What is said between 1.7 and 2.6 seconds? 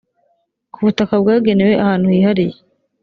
ahantu hihariye